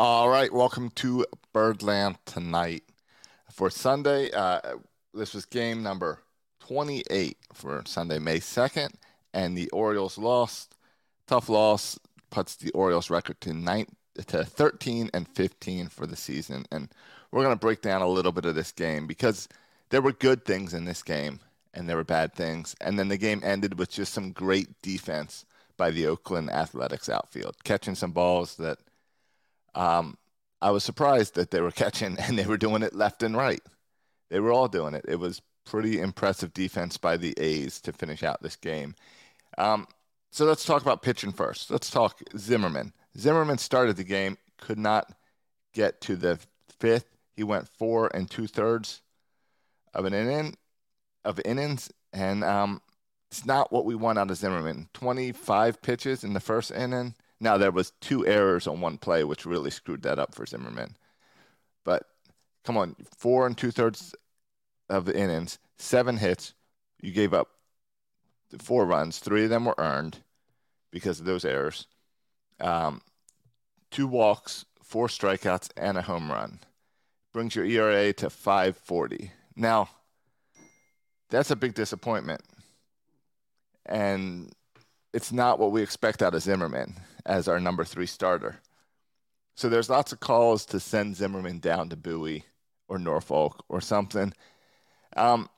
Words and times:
All 0.00 0.28
right, 0.28 0.52
welcome 0.52 0.90
to 0.90 1.26
Birdland 1.52 2.18
tonight. 2.24 2.84
For 3.50 3.68
Sunday, 3.68 4.30
uh, 4.30 4.60
this 5.12 5.34
was 5.34 5.44
game 5.44 5.82
number 5.82 6.22
28 6.60 7.36
for 7.52 7.82
Sunday, 7.84 8.20
May 8.20 8.38
2nd, 8.38 8.90
and 9.34 9.58
the 9.58 9.68
Orioles 9.70 10.16
lost. 10.16 10.76
Tough 11.26 11.48
loss 11.48 11.98
puts 12.30 12.54
the 12.54 12.70
Orioles 12.74 13.10
record 13.10 13.40
to 13.40 13.52
nine 13.52 13.86
to 14.28 14.44
13 14.44 15.10
and 15.12 15.26
15 15.26 15.88
for 15.88 16.06
the 16.06 16.14
season. 16.14 16.64
And 16.70 16.94
we're 17.32 17.42
going 17.42 17.56
to 17.56 17.58
break 17.58 17.82
down 17.82 18.00
a 18.00 18.06
little 18.06 18.30
bit 18.30 18.44
of 18.44 18.54
this 18.54 18.70
game 18.70 19.08
because 19.08 19.48
there 19.88 20.00
were 20.00 20.12
good 20.12 20.44
things 20.44 20.74
in 20.74 20.84
this 20.84 21.02
game 21.02 21.40
and 21.74 21.88
there 21.88 21.96
were 21.96 22.04
bad 22.04 22.34
things. 22.34 22.76
And 22.80 23.00
then 23.00 23.08
the 23.08 23.18
game 23.18 23.40
ended 23.42 23.80
with 23.80 23.90
just 23.90 24.14
some 24.14 24.30
great 24.30 24.80
defense 24.80 25.44
by 25.76 25.90
the 25.90 26.06
Oakland 26.06 26.50
Athletics 26.50 27.08
outfield, 27.08 27.56
catching 27.64 27.96
some 27.96 28.12
balls 28.12 28.54
that 28.58 28.78
um, 29.78 30.18
I 30.60 30.70
was 30.70 30.84
surprised 30.84 31.36
that 31.36 31.50
they 31.50 31.60
were 31.60 31.70
catching 31.84 32.18
and 32.18 32.38
they 32.38 32.46
were 32.46 32.58
doing 32.58 32.82
it 32.82 32.94
left 32.94 33.22
and 33.22 33.36
right. 33.36 33.62
They 34.28 34.40
were 34.40 34.52
all 34.52 34.68
doing 34.68 34.92
it. 34.92 35.06
It 35.08 35.18
was 35.18 35.40
pretty 35.64 36.00
impressive 36.00 36.52
defense 36.52 36.96
by 36.96 37.16
the 37.16 37.34
A's 37.38 37.80
to 37.82 37.92
finish 37.92 38.22
out 38.22 38.42
this 38.42 38.56
game. 38.56 38.94
Um, 39.56 39.86
so 40.30 40.44
let's 40.44 40.64
talk 40.64 40.82
about 40.82 41.02
pitching 41.02 41.32
first. 41.32 41.70
Let's 41.70 41.90
talk 41.90 42.20
Zimmermann. 42.36 42.92
Zimmermann 43.16 43.58
started 43.58 43.96
the 43.96 44.04
game, 44.04 44.36
could 44.58 44.78
not 44.78 45.12
get 45.72 46.00
to 46.02 46.16
the 46.16 46.38
fifth. 46.78 47.16
He 47.34 47.44
went 47.44 47.68
four 47.68 48.10
and 48.14 48.30
two 48.30 48.46
thirds 48.46 49.00
of 49.94 50.04
an 50.04 50.12
inning 50.12 50.56
of 51.24 51.40
innings, 51.44 51.90
and 52.12 52.44
um, 52.44 52.82
it's 53.30 53.46
not 53.46 53.72
what 53.72 53.84
we 53.84 53.94
want 53.94 54.18
out 54.18 54.30
of 54.30 54.36
Zimmermann. 54.36 54.88
Twenty 54.92 55.32
five 55.32 55.80
pitches 55.82 56.24
in 56.24 56.34
the 56.34 56.40
first 56.40 56.70
inning 56.70 57.14
now 57.40 57.56
there 57.56 57.70
was 57.70 57.92
two 58.00 58.26
errors 58.26 58.66
on 58.66 58.80
one 58.80 58.98
play, 58.98 59.24
which 59.24 59.46
really 59.46 59.70
screwed 59.70 60.02
that 60.02 60.18
up 60.18 60.34
for 60.34 60.46
Zimmermann. 60.46 60.96
But 61.84 62.04
come 62.64 62.76
on, 62.76 62.96
four 63.16 63.46
and 63.46 63.56
two 63.56 63.70
thirds 63.70 64.14
of 64.88 65.04
the 65.04 65.16
innings, 65.16 65.58
seven 65.78 66.16
hits. 66.16 66.54
You 67.00 67.12
gave 67.12 67.32
up 67.32 67.48
four 68.58 68.84
runs. 68.86 69.18
Three 69.18 69.44
of 69.44 69.50
them 69.50 69.64
were 69.64 69.74
earned 69.78 70.18
because 70.90 71.20
of 71.20 71.26
those 71.26 71.44
errors. 71.44 71.86
Um, 72.60 73.02
two 73.90 74.06
walks, 74.06 74.64
four 74.82 75.06
strikeouts, 75.06 75.70
and 75.76 75.96
a 75.96 76.02
home 76.02 76.30
run 76.30 76.60
brings 77.32 77.54
your 77.54 77.64
ERA 77.64 78.12
to 78.14 78.30
540. 78.30 79.30
Now, 79.54 79.88
that's 81.30 81.50
a 81.50 81.56
big 81.56 81.74
disappointment. 81.74 82.40
And 83.86 84.50
it's 85.12 85.30
not 85.30 85.58
what 85.58 85.70
we 85.70 85.82
expect 85.82 86.22
out 86.22 86.34
of 86.34 86.42
Zimmermann 86.42 86.96
as 87.28 87.46
our 87.46 87.60
number 87.60 87.84
three 87.84 88.06
starter. 88.06 88.56
So 89.54 89.68
there's 89.68 89.90
lots 89.90 90.12
of 90.12 90.20
calls 90.20 90.64
to 90.66 90.80
send 90.80 91.16
Zimmermann 91.16 91.60
down 91.60 91.90
to 91.90 91.96
Bowie 91.96 92.44
or 92.88 92.98
Norfolk 92.98 93.64
or 93.68 93.80
something. 93.80 94.32
Um, 95.16 95.48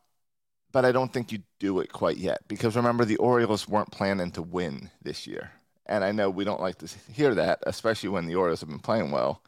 but 0.73 0.85
I 0.85 0.93
don't 0.93 1.13
think 1.13 1.33
you 1.33 1.41
do 1.59 1.81
it 1.81 1.93
quite 1.93 2.17
yet 2.17 2.47
because 2.48 2.77
remember, 2.77 3.05
the 3.05 3.17
Orioles 3.17 3.69
weren't 3.69 3.93
planning 3.93 4.31
to 4.33 4.43
win 4.43 4.91
this 5.03 5.27
year. 5.27 5.53
And 5.87 6.05
I 6.05 6.13
know 6.13 6.31
we 6.31 6.45
don't 6.45 6.61
like 6.61 6.79
to 6.79 6.89
hear 7.13 7.35
that, 7.35 7.61
especially 7.67 8.11
when 8.11 8.27
the 8.27 8.37
Orioles 8.37 8.61
have 8.61 8.69
been 8.69 8.79
playing 8.79 9.11
well. 9.11 9.43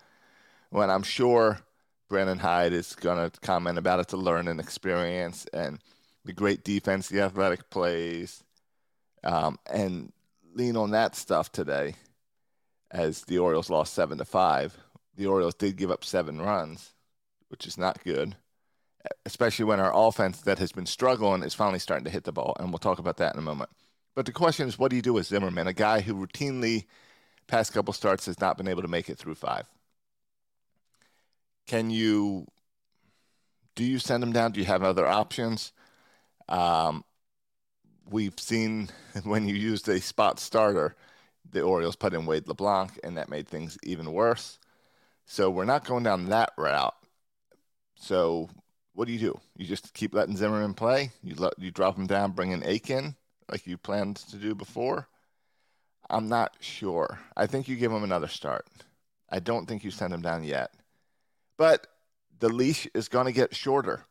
When 0.70 0.90
I'm 0.90 1.02
sure 1.02 1.60
Brandon 2.08 2.38
Hyde 2.38 2.72
is 2.72 2.94
going 2.94 3.30
to 3.30 3.40
comment 3.40 3.78
about 3.78 4.00
it's 4.00 4.12
a 4.12 4.16
learning 4.16 4.58
experience 4.58 5.46
and 5.52 5.78
the 6.24 6.32
great 6.32 6.64
defense 6.64 7.08
the 7.08 7.20
athletic 7.20 7.68
plays 7.70 8.44
um, 9.24 9.58
and 9.72 10.12
lean 10.54 10.76
on 10.76 10.90
that 10.90 11.16
stuff 11.16 11.50
today 11.50 11.94
as 12.92 13.22
the 13.22 13.38
Orioles 13.38 13.70
lost 13.70 13.94
seven 13.94 14.18
to 14.18 14.24
five. 14.24 14.76
The 15.16 15.26
Orioles 15.26 15.54
did 15.54 15.76
give 15.76 15.90
up 15.90 16.04
seven 16.04 16.40
runs, 16.40 16.92
which 17.48 17.66
is 17.66 17.78
not 17.78 18.04
good, 18.04 18.36
especially 19.26 19.64
when 19.64 19.80
our 19.80 19.92
offense 19.94 20.42
that 20.42 20.58
has 20.58 20.72
been 20.72 20.86
struggling 20.86 21.42
is 21.42 21.54
finally 21.54 21.78
starting 21.78 22.04
to 22.04 22.10
hit 22.10 22.24
the 22.24 22.32
ball. 22.32 22.54
And 22.58 22.70
we'll 22.70 22.78
talk 22.78 22.98
about 22.98 23.16
that 23.16 23.34
in 23.34 23.38
a 23.38 23.42
moment. 23.42 23.70
But 24.14 24.26
the 24.26 24.32
question 24.32 24.68
is, 24.68 24.78
what 24.78 24.90
do 24.90 24.96
you 24.96 25.02
do 25.02 25.14
with 25.14 25.26
Zimmermann, 25.26 25.66
a 25.66 25.72
guy 25.72 26.00
who 26.00 26.14
routinely, 26.14 26.84
past 27.46 27.72
couple 27.72 27.94
starts, 27.94 28.26
has 28.26 28.40
not 28.40 28.58
been 28.58 28.68
able 28.68 28.82
to 28.82 28.88
make 28.88 29.08
it 29.08 29.18
through 29.18 29.36
five? 29.36 29.66
Can 31.66 31.90
you, 31.90 32.46
do 33.74 33.84
you 33.84 33.98
send 33.98 34.22
him 34.22 34.32
down? 34.32 34.52
Do 34.52 34.60
you 34.60 34.66
have 34.66 34.82
other 34.82 35.06
options? 35.06 35.72
Um, 36.48 37.04
we've 38.10 38.38
seen 38.38 38.90
when 39.24 39.48
you 39.48 39.54
used 39.54 39.88
a 39.88 40.00
spot 40.00 40.38
starter, 40.38 40.94
the 41.52 41.62
Orioles 41.62 41.96
put 41.96 42.14
in 42.14 42.26
Wade 42.26 42.48
LeBlanc, 42.48 42.98
and 43.04 43.16
that 43.16 43.28
made 43.28 43.46
things 43.46 43.78
even 43.84 44.12
worse. 44.12 44.58
So 45.24 45.50
we're 45.50 45.64
not 45.64 45.84
going 45.84 46.02
down 46.02 46.26
that 46.26 46.52
route. 46.58 46.94
So 47.94 48.48
what 48.94 49.06
do 49.06 49.12
you 49.12 49.18
do? 49.18 49.40
You 49.56 49.66
just 49.66 49.94
keep 49.94 50.14
letting 50.14 50.36
Zimmermann 50.36 50.74
play. 50.74 51.12
You 51.22 51.34
let 51.36 51.58
you 51.58 51.70
drop 51.70 51.96
him 51.96 52.06
down, 52.06 52.32
bring 52.32 52.50
in 52.50 52.62
Akin 52.62 53.14
like 53.50 53.66
you 53.66 53.76
planned 53.76 54.16
to 54.16 54.36
do 54.36 54.54
before. 54.54 55.08
I'm 56.10 56.28
not 56.28 56.56
sure. 56.60 57.20
I 57.36 57.46
think 57.46 57.68
you 57.68 57.76
give 57.76 57.92
him 57.92 58.04
another 58.04 58.28
start. 58.28 58.66
I 59.30 59.38
don't 59.38 59.66
think 59.66 59.84
you 59.84 59.90
send 59.90 60.12
him 60.12 60.20
down 60.20 60.44
yet. 60.44 60.74
But 61.56 61.86
the 62.38 62.48
leash 62.48 62.88
is 62.92 63.08
going 63.08 63.26
to 63.26 63.32
get 63.32 63.54
shorter, 63.54 64.04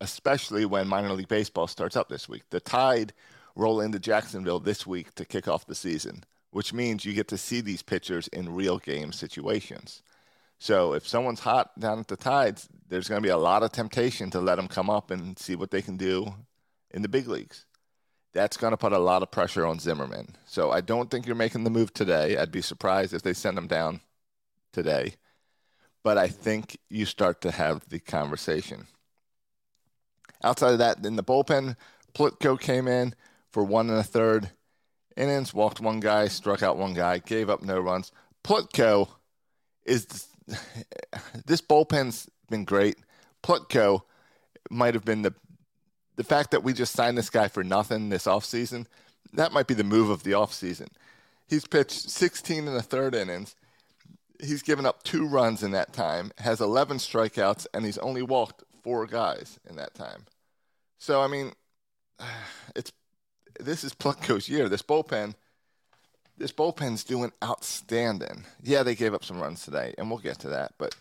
especially 0.00 0.64
when 0.64 0.88
minor 0.88 1.12
league 1.12 1.28
baseball 1.28 1.66
starts 1.66 1.96
up 1.96 2.08
this 2.08 2.28
week. 2.28 2.44
The 2.50 2.60
Tide 2.60 3.12
roll 3.54 3.80
into 3.80 3.98
Jacksonville 3.98 4.60
this 4.60 4.86
week 4.86 5.14
to 5.16 5.24
kick 5.24 5.48
off 5.48 5.66
the 5.66 5.74
season, 5.74 6.24
which 6.52 6.72
means 6.72 7.04
you 7.04 7.14
get 7.14 7.28
to 7.28 7.38
see 7.38 7.60
these 7.60 7.82
pitchers 7.82 8.28
in 8.28 8.54
real 8.54 8.78
game 8.78 9.10
situations. 9.10 10.02
So 10.58 10.92
if 10.92 11.08
someone's 11.08 11.40
hot 11.40 11.78
down 11.80 11.98
at 11.98 12.08
the 12.08 12.16
Tides, 12.16 12.68
there's 12.88 13.08
going 13.08 13.20
to 13.20 13.26
be 13.26 13.32
a 13.32 13.36
lot 13.36 13.62
of 13.62 13.72
temptation 13.72 14.30
to 14.30 14.40
let 14.40 14.56
them 14.56 14.68
come 14.68 14.88
up 14.88 15.10
and 15.10 15.36
see 15.38 15.56
what 15.56 15.70
they 15.70 15.82
can 15.82 15.96
do 15.96 16.32
in 16.92 17.02
the 17.02 17.08
big 17.08 17.26
leagues. 17.26 17.64
That's 18.32 18.56
going 18.56 18.70
to 18.70 18.76
put 18.76 18.92
a 18.92 18.98
lot 18.98 19.22
of 19.22 19.30
pressure 19.30 19.66
on 19.66 19.78
Zimmermann. 19.78 20.36
So 20.46 20.70
I 20.70 20.82
don't 20.82 21.10
think 21.10 21.26
you're 21.26 21.34
making 21.34 21.64
the 21.64 21.70
move 21.70 21.92
today. 21.92 22.36
I'd 22.36 22.52
be 22.52 22.62
surprised 22.62 23.12
if 23.12 23.22
they 23.22 23.32
send 23.32 23.58
him 23.58 23.66
down 23.66 24.00
today. 24.72 25.14
But 26.04 26.18
I 26.18 26.28
think 26.28 26.78
you 26.88 27.06
start 27.06 27.40
to 27.42 27.50
have 27.50 27.88
the 27.88 27.98
conversation. 27.98 28.86
Outside 30.44 30.72
of 30.72 30.78
that, 30.78 31.04
in 31.04 31.16
the 31.16 31.24
bullpen, 31.24 31.76
Plutko 32.14 32.60
came 32.60 32.88
in, 32.88 33.14
for 33.50 33.64
one 33.64 33.90
and 33.90 33.98
a 33.98 34.04
third 34.04 34.50
innings, 35.16 35.54
walked 35.54 35.80
one 35.80 36.00
guy, 36.00 36.28
struck 36.28 36.62
out 36.62 36.76
one 36.76 36.94
guy, 36.94 37.18
gave 37.18 37.50
up 37.50 37.62
no 37.62 37.78
runs. 37.78 38.12
Plutko 38.44 39.08
is 39.84 40.26
this 41.46 41.60
bullpen's 41.60 42.28
been 42.50 42.64
great. 42.64 42.96
Plutko 43.42 44.02
might 44.70 44.94
have 44.94 45.04
been 45.04 45.22
the 45.22 45.34
the 46.16 46.24
fact 46.24 46.50
that 46.50 46.62
we 46.62 46.72
just 46.72 46.94
signed 46.94 47.16
this 47.16 47.30
guy 47.30 47.48
for 47.48 47.64
nothing 47.64 48.10
this 48.10 48.26
offseason, 48.26 48.86
that 49.32 49.52
might 49.52 49.66
be 49.66 49.74
the 49.74 49.84
move 49.84 50.10
of 50.10 50.24
the 50.24 50.32
offseason. 50.32 50.88
He's 51.48 51.66
pitched 51.66 52.10
16 52.10 52.68
and 52.68 52.76
a 52.76 52.82
third 52.82 53.14
innings. 53.14 53.56
He's 54.38 54.62
given 54.62 54.84
up 54.84 55.02
two 55.02 55.26
runs 55.26 55.62
in 55.62 55.70
that 55.72 55.92
time, 55.92 56.32
has 56.38 56.60
11 56.60 56.98
strikeouts, 56.98 57.66
and 57.72 57.84
he's 57.84 57.98
only 57.98 58.22
walked 58.22 58.62
four 58.82 59.06
guys 59.06 59.58
in 59.68 59.76
that 59.76 59.94
time. 59.94 60.26
So, 60.98 61.22
I 61.22 61.28
mean, 61.28 61.52
it's 62.76 62.92
this 63.60 63.84
is 63.84 63.94
Plutko's 63.94 64.48
year. 64.48 64.68
This 64.68 64.82
bullpen, 64.82 65.34
this 66.36 66.52
bullpen's 66.52 67.04
doing 67.04 67.32
outstanding. 67.42 68.44
Yeah, 68.62 68.82
they 68.82 68.94
gave 68.94 69.14
up 69.14 69.24
some 69.24 69.40
runs 69.40 69.64
today, 69.64 69.94
and 69.98 70.08
we'll 70.08 70.18
get 70.18 70.38
to 70.40 70.48
that. 70.48 70.74
But 70.78 70.94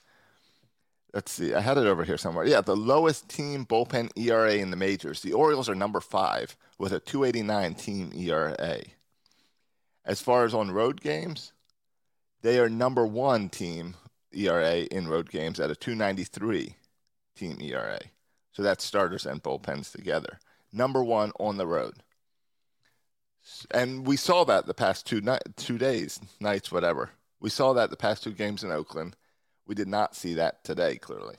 let's 1.14 1.32
see, 1.32 1.54
I 1.54 1.62
had 1.62 1.78
it 1.78 1.88
over 1.88 2.04
here 2.04 2.18
somewhere. 2.18 2.46
Yeah, 2.46 2.62
the 2.62 2.76
lowest 2.76 3.30
team 3.30 3.66
bullpen 3.66 4.12
ERA 4.16 4.56
in 4.56 4.72
the 4.72 4.78
majors. 4.78 5.22
The 5.22 5.34
Orioles 5.34 5.70
are 5.70 5.76
number 5.76 6.00
five 6.00 6.56
with 6.78 6.94
a 6.94 7.00
289 7.00 7.76
team 7.76 8.12
ERA. 8.16 8.82
As 10.04 10.22
far 10.22 10.46
as 10.46 10.54
on 10.54 10.72
road 10.72 11.02
games, 11.02 11.54
they 12.42 12.59
are 12.59 12.70
number 12.70 13.06
one 13.06 13.50
team 13.50 13.96
ERA 14.34 14.78
in 14.78 15.08
road 15.08 15.30
games 15.30 15.59
at 15.59 15.70
a 15.70 15.76
293 15.76 16.76
team 17.36 17.58
ERA. 17.62 18.00
So 18.52 18.64
that's 18.64 18.84
starters 18.84 19.26
and 19.26 19.42
bullpens 19.42 19.92
together. 19.92 20.40
Number 20.74 21.04
one 21.04 21.32
on 21.40 21.58
the 21.58 21.68
road 21.68 22.02
and 23.72 24.05
we 24.05 24.17
saw 24.17 24.43
that 24.46 24.66
the 24.66 24.73
past 24.73 25.05
two 25.05 25.22
night, 25.22 25.41
two 25.55 25.78
days, 25.78 26.20
nights, 26.40 26.72
whatever. 26.72 27.11
We 27.40 27.49
saw 27.49 27.73
that 27.73 27.90
the 27.90 27.97
past 27.97 28.23
two 28.23 28.32
games 28.32 28.64
in 28.64 28.72
Oakland. 28.72 29.16
We 29.66 29.76
did 29.76 29.88
not 29.88 30.16
see 30.16 30.35
that 30.35 30.64
today, 30.64 30.97
clearly. 30.97 31.35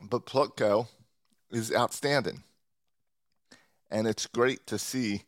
But 0.00 0.26
Plutko 0.26 0.88
is 1.50 1.72
outstanding, 1.72 2.42
and 3.90 4.06
it's 4.06 4.26
great 4.26 4.66
to 4.66 4.78
see 4.78 5.22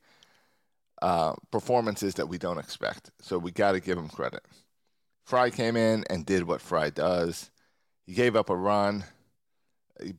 uh, 1.01 1.35
performances 1.51 2.15
that 2.15 2.29
we 2.29 2.39
don't 2.39 2.59
expect. 2.59 3.11
So 3.21 3.39
we 3.39 3.53
got 3.53 3.73
to 3.73 3.81
give 3.81 3.97
him 3.97 4.09
credit. 4.09 4.43
Fry 5.25 5.51
came 5.51 5.77
in 5.77 6.05
and 6.11 6.27
did 6.27 6.45
what 6.45 6.61
Fry 6.61 6.91
does. 6.91 7.51
He 8.05 8.13
gave 8.13 8.37
up 8.37 8.51
a 8.51 8.57
run, 8.57 9.05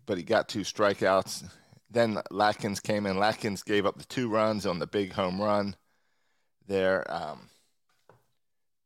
but 0.05 0.17
he 0.17 0.23
got 0.23 0.49
two 0.49 0.61
strikeouts 0.61 1.49
then 1.89 2.15
Lakins 2.31 2.81
came 2.81 3.05
in. 3.05 3.17
Lakins 3.17 3.63
gave 3.63 3.85
up 3.85 3.97
the 3.97 4.05
two 4.05 4.29
runs 4.29 4.65
on 4.65 4.79
the 4.79 4.87
big 4.87 5.13
home 5.13 5.41
run 5.41 5.75
there. 6.67 7.09
Um, 7.11 7.49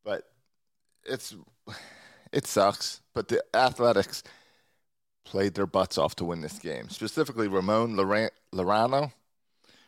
but 0.04 0.24
it's 1.06 1.36
it 2.34 2.48
sucks, 2.48 3.02
but 3.14 3.28
the 3.28 3.44
Athletics 3.54 4.24
played 5.26 5.54
their 5.54 5.68
butts 5.68 5.98
off 5.98 6.16
to 6.16 6.26
win 6.26 6.42
this 6.42 6.60
game. 6.60 6.90
Specifically, 6.90 7.48
Ramon 7.48 7.96
Laureano, 7.96 9.12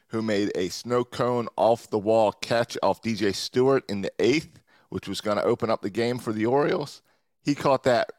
who 0.07 0.21
made 0.21 0.51
a 0.55 0.69
snow 0.69 1.03
cone 1.03 1.47
off 1.57 1.89
the 1.89 1.99
wall 1.99 2.31
catch 2.31 2.77
off 2.83 3.01
DJ 3.01 3.33
Stewart 3.33 3.83
in 3.89 4.01
the 4.01 4.11
eighth, 4.19 4.61
which 4.89 5.07
was 5.07 5.21
going 5.21 5.37
to 5.37 5.43
open 5.43 5.69
up 5.69 5.81
the 5.81 5.89
game 5.89 6.19
for 6.19 6.31
the 6.31 6.45
Orioles. 6.45 7.01
He 7.41 7.55
caught 7.55 7.83
that 7.83 8.11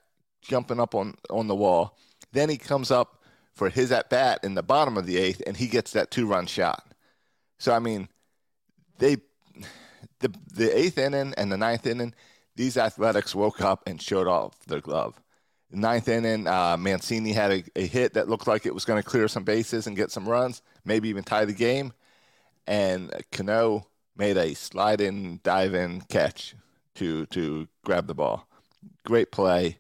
jumping 0.42 0.80
up 0.80 0.94
on, 0.94 1.14
on 1.30 1.46
the 1.46 1.54
wall. 1.54 1.96
Then 2.32 2.50
he 2.50 2.58
comes 2.58 2.90
up 2.90 3.22
for 3.54 3.70
his 3.70 3.92
at 3.92 4.10
bat 4.10 4.40
in 4.42 4.54
the 4.54 4.62
bottom 4.62 4.96
of 4.96 5.06
the 5.06 5.16
eighth, 5.16 5.42
and 5.46 5.56
he 5.56 5.66
gets 5.66 5.92
that 5.92 6.10
two 6.10 6.26
run 6.26 6.46
shot. 6.46 6.84
So, 7.58 7.72
I 7.72 7.78
mean, 7.78 8.08
they 8.98 9.16
the 10.20 10.34
the 10.52 10.76
eighth 10.76 10.98
inning 10.98 11.34
and 11.36 11.50
the 11.50 11.56
ninth 11.56 11.86
inning, 11.86 12.14
these 12.56 12.76
athletics 12.76 13.34
woke 13.34 13.60
up 13.60 13.82
and 13.86 14.00
showed 14.00 14.26
off 14.26 14.64
their 14.66 14.80
glove. 14.80 15.20
Ninth 15.70 16.08
inning, 16.08 16.46
uh, 16.46 16.76
Mancini 16.76 17.32
had 17.32 17.50
a, 17.50 17.64
a, 17.74 17.86
hit 17.86 18.14
that 18.14 18.28
looked 18.28 18.46
like 18.46 18.64
it 18.64 18.74
was 18.74 18.84
going 18.84 19.02
to 19.02 19.08
clear 19.08 19.26
some 19.26 19.42
bases 19.42 19.88
and 19.88 19.96
get 19.96 20.12
some 20.12 20.28
runs, 20.28 20.62
maybe 20.84 21.08
even 21.08 21.24
tie 21.24 21.44
the 21.44 21.52
game. 21.52 21.92
And 22.66 23.10
Canha 23.32 23.84
made 24.16 24.36
a 24.36 24.54
slide 24.54 25.00
in, 25.00 25.40
dive 25.42 25.74
in 25.74 26.02
catch 26.02 26.54
to 26.96 27.26
to 27.26 27.66
grab 27.84 28.06
the 28.06 28.14
ball. 28.14 28.48
Great 29.04 29.32
play 29.32 29.78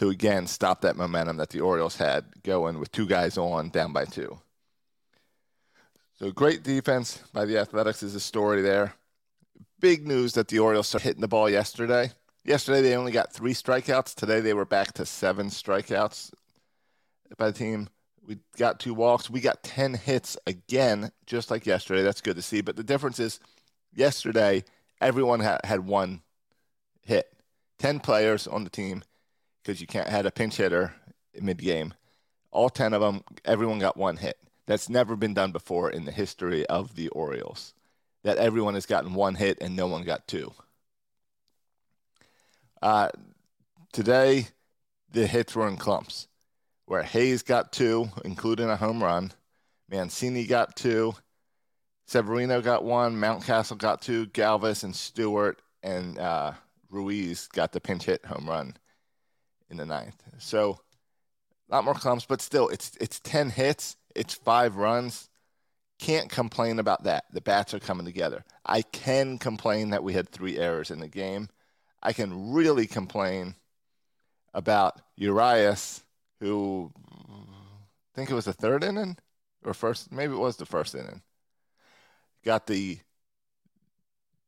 to 0.00 0.10
again 0.10 0.46
stop 0.46 0.80
that 0.80 0.96
momentum 0.96 1.36
that 1.36 1.50
the 1.50 1.60
Orioles 1.60 1.96
had 1.96 2.24
going 2.42 2.78
with 2.78 2.90
two 2.92 3.06
guys 3.06 3.38
on, 3.38 3.70
down 3.70 3.92
by 3.92 4.04
two. 4.04 4.38
So 6.18 6.30
great 6.30 6.62
defense 6.62 7.22
by 7.32 7.46
the 7.46 7.58
Athletics 7.58 8.02
is 8.02 8.14
a 8.14 8.20
story 8.20 8.60
there 8.60 8.94
big 9.80 10.06
news 10.06 10.34
that 10.34 10.48
the 10.48 10.58
Orioles 10.58 10.88
started 10.88 11.04
hitting 11.04 11.20
the 11.20 11.28
ball 11.28 11.48
yesterday. 11.48 12.12
Yesterday 12.44 12.82
they 12.82 12.96
only 12.96 13.12
got 13.12 13.32
three 13.32 13.54
strikeouts. 13.54 14.14
Today 14.14 14.40
they 14.40 14.54
were 14.54 14.64
back 14.64 14.92
to 14.94 15.06
seven 15.06 15.48
strikeouts 15.48 16.32
by 17.36 17.46
the 17.50 17.58
team. 17.58 17.88
We 18.26 18.38
got 18.56 18.78
two 18.78 18.94
walks. 18.94 19.30
We 19.30 19.40
got 19.40 19.62
10 19.62 19.94
hits 19.94 20.36
again, 20.46 21.10
just 21.26 21.50
like 21.50 21.66
yesterday. 21.66 22.02
That's 22.02 22.20
good 22.20 22.36
to 22.36 22.42
see. 22.42 22.60
But 22.60 22.76
the 22.76 22.84
difference 22.84 23.18
is 23.18 23.40
yesterday, 23.92 24.64
everyone 25.00 25.40
ha- 25.40 25.58
had 25.64 25.86
one 25.86 26.20
hit. 27.02 27.32
10 27.78 28.00
players 28.00 28.46
on 28.46 28.64
the 28.64 28.70
team 28.70 29.02
because 29.62 29.80
you 29.80 29.86
can't 29.86 30.08
had 30.08 30.26
a 30.26 30.30
pinch 30.30 30.56
hitter 30.56 30.94
mid 31.40 31.58
game. 31.58 31.94
All 32.50 32.68
10 32.70 32.92
of 32.92 33.00
them, 33.00 33.22
everyone 33.44 33.78
got 33.78 33.96
one 33.96 34.16
hit. 34.16 34.36
That's 34.66 34.88
never 34.88 35.16
been 35.16 35.34
done 35.34 35.52
before 35.52 35.90
in 35.90 36.04
the 36.04 36.12
history 36.12 36.66
of 36.66 36.94
the 36.94 37.08
Orioles 37.08 37.74
that 38.22 38.38
everyone 38.38 38.74
has 38.74 38.86
gotten 38.86 39.14
one 39.14 39.34
hit 39.34 39.58
and 39.60 39.74
no 39.74 39.86
one 39.86 40.04
got 40.04 40.26
two. 40.26 40.52
Uh, 42.82 43.08
today, 43.92 44.48
the 45.10 45.26
hits 45.26 45.54
were 45.54 45.68
in 45.68 45.76
clumps, 45.76 46.28
where 46.86 47.02
Hayes 47.02 47.42
got 47.42 47.72
two, 47.72 48.10
including 48.24 48.68
a 48.68 48.76
home 48.76 49.02
run. 49.02 49.32
Mancini 49.88 50.46
got 50.46 50.76
two. 50.76 51.14
Severino 52.06 52.60
got 52.60 52.84
one. 52.84 53.16
Mountcastle 53.16 53.78
got 53.78 54.02
two. 54.02 54.26
Galvis 54.26 54.84
and 54.84 54.94
Stewart 54.94 55.60
and 55.82 56.18
uh, 56.18 56.52
Ruiz 56.90 57.48
got 57.48 57.72
the 57.72 57.80
pinch 57.80 58.04
hit 58.04 58.24
home 58.24 58.48
run 58.48 58.76
in 59.70 59.76
the 59.76 59.86
ninth. 59.86 60.22
So, 60.38 60.80
a 61.70 61.74
lot 61.74 61.84
more 61.84 61.94
clumps, 61.94 62.26
but 62.26 62.42
still, 62.42 62.68
it's 62.68 62.92
it's 63.00 63.20
ten 63.20 63.50
hits. 63.50 63.96
It's 64.14 64.34
five 64.34 64.76
runs. 64.76 65.28
Can't 65.98 66.30
complain 66.30 66.78
about 66.78 67.04
that. 67.04 67.24
The 67.32 67.40
bats 67.40 67.74
are 67.74 67.78
coming 67.78 68.06
together. 68.06 68.44
I 68.64 68.82
can 68.82 69.38
complain 69.38 69.90
that 69.90 70.02
we 70.02 70.14
had 70.14 70.28
three 70.28 70.58
errors 70.58 70.90
in 70.90 70.98
the 71.00 71.08
game. 71.08 71.48
I 72.02 72.12
can 72.12 72.52
really 72.52 72.86
complain 72.86 73.54
about 74.54 75.00
Urias, 75.16 76.02
who 76.40 76.90
I 77.12 78.14
think 78.14 78.30
it 78.30 78.34
was 78.34 78.46
the 78.46 78.52
third 78.52 78.82
inning 78.82 79.16
or 79.64 79.74
first, 79.74 80.12
maybe 80.12 80.34
it 80.34 80.38
was 80.38 80.56
the 80.56 80.66
first 80.66 80.94
inning. 80.94 81.22
Got 82.44 82.66
the 82.66 82.98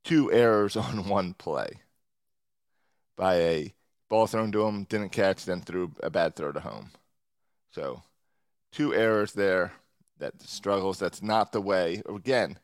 two 0.04 0.32
errors 0.32 0.76
on 0.76 1.08
one 1.08 1.34
play 1.34 1.80
by 3.16 3.34
a 3.36 3.74
ball 4.12 4.26
thrown 4.26 4.52
to 4.52 4.66
him, 4.66 4.84
didn't 4.84 5.08
catch, 5.08 5.46
then 5.46 5.62
threw 5.62 5.90
a 6.02 6.10
bad 6.10 6.36
throw 6.36 6.52
to 6.52 6.60
home. 6.60 6.90
So 7.70 8.02
two 8.70 8.94
errors 8.94 9.32
there 9.32 9.72
that 10.18 10.42
struggles. 10.42 10.98
That's 10.98 11.22
not 11.22 11.52
the 11.52 11.62
way. 11.62 12.02
Again, 12.06 12.58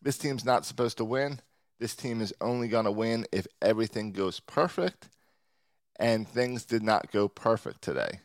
this 0.00 0.16
team's 0.16 0.46
not 0.46 0.64
supposed 0.64 0.96
to 0.96 1.04
win. 1.04 1.40
This 1.78 1.94
team 1.94 2.22
is 2.22 2.32
only 2.40 2.68
going 2.68 2.86
to 2.86 2.90
win 2.90 3.26
if 3.30 3.46
everything 3.60 4.12
goes 4.12 4.40
perfect. 4.40 5.10
And 6.00 6.26
things 6.26 6.64
did 6.64 6.82
not 6.82 7.12
go 7.12 7.28
perfect 7.28 7.82
today. 7.82 8.20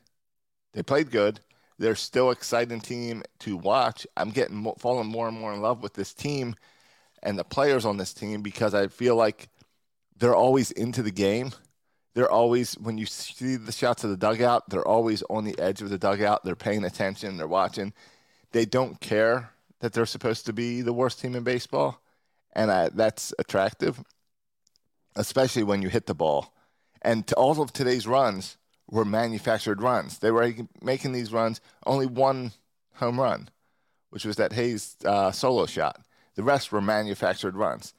They 0.73 0.81
played 0.81 1.11
good. 1.11 1.41
They're 1.77 1.95
still 1.95 2.31
exciting 2.31 2.79
team 2.79 3.23
to 3.39 3.57
watch. 3.57 4.07
I'm 4.15 4.29
getting 4.29 4.63
falling 4.77 5.09
more 5.09 5.27
and 5.27 5.37
more 5.37 5.53
in 5.53 5.61
love 5.61 5.83
with 5.83 5.95
this 5.95 6.13
team 6.13 6.55
and 7.21 7.37
the 7.37 7.43
players 7.43 7.83
on 7.83 7.97
this 7.97 8.13
team 8.13 8.41
because 8.41 8.73
I 8.73 8.87
feel 8.87 9.17
like 9.17 9.49
they're 10.17 10.33
always 10.33 10.71
into 10.71 11.03
the 11.03 11.11
game. 11.11 11.51
They're 12.13 12.31
always 12.31 12.73
when 12.73 12.97
you 12.97 13.05
see 13.05 13.55
the 13.55 13.71
shots 13.71 14.03
of 14.03 14.09
the 14.09 14.17
dugout, 14.17 14.69
they're 14.69 14.87
always 14.87 15.23
on 15.29 15.45
the 15.45 15.57
edge 15.59 15.81
of 15.81 15.89
the 15.89 15.97
dugout. 15.97 16.43
They're 16.43 16.55
paying 16.55 16.83
attention. 16.83 17.37
They're 17.37 17.47
watching 17.47 17.93
they 18.51 18.65
don't 18.65 18.99
care 18.99 19.51
that 19.79 19.93
they're 19.93 20.05
supposed 20.05 20.45
to 20.45 20.53
be 20.53 20.81
the 20.81 20.93
worst 20.93 21.19
team 21.19 21.35
in 21.35 21.43
baseball, 21.43 22.01
and 22.53 22.71
I, 22.71 22.89
that's 22.89 23.33
attractive, 23.39 24.03
especially 25.15 25.63
when 25.63 25.81
you 25.81 25.89
hit 25.89 26.05
the 26.05 26.13
ball. 26.13 26.53
And 27.01 27.25
to 27.27 27.35
all 27.35 27.59
of 27.61 27.73
today's 27.73 28.05
runs 28.05 28.57
were 28.89 29.05
manufactured 29.05 29.81
runs. 29.81 30.19
They 30.19 30.31
were 30.31 30.53
making 30.81 31.13
these 31.13 31.33
runs 31.33 31.61
only 31.85 32.05
one 32.05 32.51
home 32.95 33.19
run, 33.19 33.49
which 34.09 34.25
was 34.25 34.35
that 34.35 34.53
Hayes 34.53 34.97
uh, 35.05 35.31
solo 35.31 35.65
shot. 35.65 36.01
The 36.35 36.43
rest 36.43 36.71
were 36.71 36.81
manufactured 36.81 37.55
runs. 37.55 37.93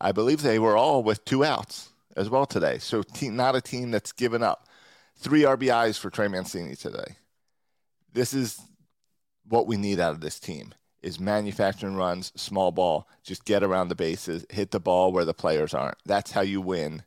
I 0.00 0.12
believe 0.12 0.42
they 0.42 0.58
were 0.58 0.76
all 0.76 1.02
with 1.02 1.24
two 1.24 1.44
outs 1.44 1.89
as 2.16 2.28
well 2.28 2.46
today. 2.46 2.78
So 2.78 3.02
not 3.22 3.56
a 3.56 3.60
team 3.60 3.90
that's 3.90 4.12
given 4.12 4.42
up. 4.42 4.68
Three 5.16 5.42
RBIs 5.42 5.98
for 5.98 6.10
Trey 6.10 6.28
Mancini 6.28 6.76
today. 6.76 7.16
This 8.12 8.32
is 8.32 8.60
what 9.48 9.66
we 9.66 9.76
need 9.76 10.00
out 10.00 10.12
of 10.12 10.20
this 10.20 10.40
team 10.40 10.74
is 11.02 11.18
manufacturing 11.18 11.96
runs, 11.96 12.32
small 12.36 12.72
ball, 12.72 13.08
just 13.22 13.44
get 13.44 13.62
around 13.62 13.88
the 13.88 13.94
bases, 13.94 14.44
hit 14.50 14.70
the 14.70 14.80
ball 14.80 15.12
where 15.12 15.24
the 15.24 15.34
players 15.34 15.72
aren't. 15.72 15.96
That's 16.04 16.32
how 16.32 16.42
you 16.42 16.60
win 16.60 17.04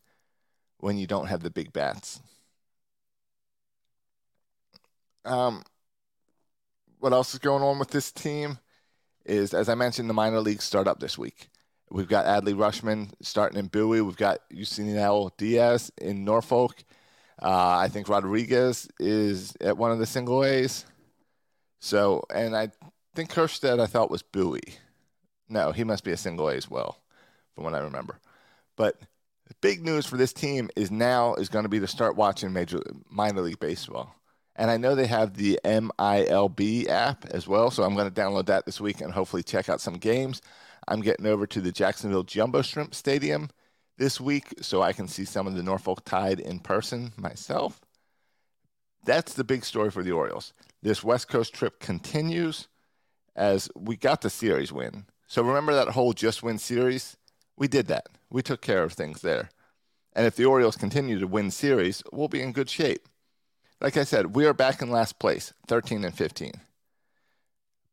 when 0.80 0.98
you 0.98 1.08
don't 1.08 1.27
have 1.27 1.44
the 1.44 1.51
big 1.51 1.72
bats. 1.74 2.20
Um, 5.25 5.63
what 7.00 7.13
else 7.13 7.34
is 7.34 7.39
going 7.39 7.63
on 7.63 7.80
with 7.80 7.92
this 7.92 8.12
team 8.12 8.58
is, 9.25 9.54
as 9.54 9.70
I 9.70 9.75
mentioned, 9.75 10.10
the 10.10 10.13
minor 10.13 10.39
leagues 10.39 10.63
start 10.66 10.88
up 10.88 11.00
this 11.00 11.18
week. 11.18 11.50
We've 11.94 12.08
got 12.08 12.26
Adley 12.26 12.56
Rutschman 12.56 13.12
starting 13.22 13.60
in 13.60 13.68
Bowie. 13.68 14.02
We've 14.02 14.18
got 14.18 14.40
Yusniel 14.52 15.30
Diaz 15.38 15.92
in 16.02 16.26
Norfolk. 16.26 16.84
Uh, 17.40 17.78
I 17.78 17.88
think 17.88 18.10
Rodriguez 18.10 18.90
is 19.00 19.56
at 19.62 19.78
one 19.78 19.92
of 19.92 20.00
the 20.00 20.08
single 20.08 20.44
A's. 20.44 20.88
So, 21.80 22.24
and 22.34 22.58
I 22.58 22.72
think 23.14 23.32
Kjerstad 23.32 23.80
I 23.80 23.86
thought 23.86 24.10
was 24.10 24.24
Bowie. 24.24 24.74
No, 25.48 25.72
he 25.72 25.84
must 25.84 26.04
be 26.04 26.12
a 26.12 26.18
single 26.18 26.50
A 26.50 26.56
as 26.56 26.68
well, 26.68 26.98
from 27.54 27.64
what 27.64 27.76
I 27.76 27.80
remember. 27.80 28.18
But 28.76 29.00
the 29.48 29.54
big 29.62 29.86
news 29.86 30.08
for 30.08 30.18
this 30.18 30.34
team 30.34 30.72
is 30.76 30.90
now 30.90 31.36
is 31.36 31.48
going 31.48 31.64
to 31.64 31.70
be 31.70 31.80
to 31.80 31.88
start 31.88 32.16
watching 32.16 32.52
major 32.52 32.82
minor 33.08 33.42
league 33.42 33.60
baseball. 33.60 34.16
And 34.56 34.72
I 34.72 34.78
know 34.78 34.96
they 34.96 35.06
have 35.06 35.36
the 35.36 35.60
MILB 35.64 36.88
app 36.88 37.26
as 37.26 37.48
well, 37.48 37.70
so 37.70 37.84
I'm 37.84 37.94
going 37.94 38.12
to 38.12 38.22
download 38.22 38.48
that 38.48 38.66
this 38.66 38.82
week 38.82 39.00
and 39.02 39.14
hopefully 39.14 39.44
check 39.44 39.70
out 39.70 39.80
some 39.80 39.96
games. 39.96 40.42
I'm 40.88 41.02
getting 41.02 41.25
over 41.25 41.48
to 41.48 41.62
the 41.62 41.72
Jacksonville 41.72 42.24
Jumbo 42.24 42.62
Shrimp 42.62 42.94
Stadium 42.96 43.50
this 43.98 44.20
week 44.20 44.54
so 44.62 44.82
I 44.82 44.94
can 44.94 45.08
see 45.08 45.25
some 45.25 45.48
of 45.48 45.56
the 45.56 45.63
Norfolk 45.63 46.04
Tide 46.06 46.40
in 46.40 46.60
person 46.60 47.13
myself. 47.18 47.82
That's 49.06 49.34
the 49.34 49.44
big 49.44 49.66
story 49.66 49.92
for 49.92 50.04
the 50.04 50.12
Orioles 50.12 50.54
this 50.84 51.04
West 51.04 51.30
Coast 51.30 51.54
trip 51.54 51.80
continues 51.80 52.68
as 53.36 53.70
we 53.74 53.96
got 53.96 54.22
the 54.22 54.30
series 54.30 54.72
win. 54.72 55.06
So 55.28 55.42
remember 55.42 55.74
that 55.74 55.88
whole 55.90 56.13
just 56.13 56.44
win 56.44 56.60
series? 56.60 57.18
We 57.58 57.68
did 57.68 57.88
that. 57.88 58.08
We 58.30 58.42
took 58.42 58.62
care 58.62 58.84
of 58.84 58.94
things 58.94 59.22
there. 59.22 59.50
And 60.13 60.28
if 60.28 60.36
the 60.36 60.46
Orioles 60.46 60.75
continue 60.75 61.20
to 61.20 61.25
win 61.25 61.50
series, 61.50 62.04
we'll 62.12 62.28
be 62.28 62.42
in 62.42 62.52
good 62.52 62.70
shape. 62.70 63.08
Like 63.80 63.98
I 63.98 64.04
said, 64.04 64.36
we 64.36 64.46
are 64.46 64.54
back 64.54 64.82
in 64.82 64.92
last 64.92 65.20
place, 65.20 65.54
13 65.68 66.04
and 66.04 66.16
15. 66.16 66.52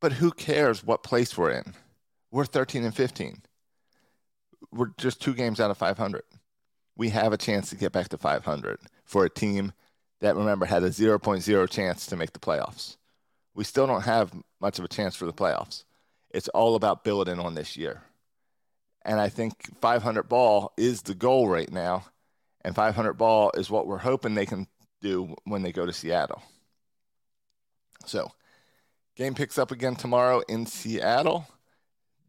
But 0.00 0.14
who 0.14 0.32
cares 0.32 0.84
what 0.84 1.02
place 1.02 1.38
we're 1.38 1.50
in? 1.50 1.74
We're 2.30 2.44
13 2.44 2.84
and 2.84 2.94
15. 2.94 3.42
We're 4.72 4.90
just 4.98 5.20
two 5.20 5.34
games 5.34 5.60
out 5.60 5.70
of 5.70 5.78
500. 5.78 6.22
We 6.96 7.08
have 7.10 7.32
a 7.32 7.36
chance 7.36 7.70
to 7.70 7.76
get 7.76 7.92
back 7.92 8.08
to 8.10 8.18
500 8.18 8.78
for 9.04 9.24
a 9.24 9.30
team 9.30 9.72
that 10.20 10.36
remember 10.36 10.66
had 10.66 10.82
a 10.82 10.90
0.0 10.90 11.70
chance 11.70 12.06
to 12.06 12.16
make 12.16 12.32
the 12.32 12.38
playoffs. 12.38 12.96
We 13.54 13.64
still 13.64 13.86
don't 13.86 14.02
have 14.02 14.32
much 14.60 14.78
of 14.78 14.84
a 14.84 14.88
chance 14.88 15.16
for 15.16 15.26
the 15.26 15.32
playoffs. 15.32 15.84
It's 16.30 16.48
all 16.48 16.76
about 16.76 17.04
building 17.04 17.40
on 17.40 17.54
this 17.54 17.76
year. 17.76 18.02
And 19.02 19.18
I 19.18 19.28
think 19.28 19.54
500 19.80 20.24
ball 20.24 20.72
is 20.76 21.02
the 21.02 21.14
goal 21.14 21.48
right 21.48 21.70
now. 21.70 22.04
And 22.62 22.74
500 22.74 23.14
ball 23.14 23.50
is 23.54 23.70
what 23.70 23.86
we're 23.86 23.98
hoping 23.98 24.34
they 24.34 24.46
can 24.46 24.66
do 25.00 25.34
when 25.44 25.62
they 25.62 25.72
go 25.72 25.86
to 25.86 25.92
Seattle. 25.92 26.42
So, 28.04 28.30
game 29.16 29.34
picks 29.34 29.58
up 29.58 29.70
again 29.70 29.96
tomorrow 29.96 30.42
in 30.48 30.66
Seattle. 30.66 31.46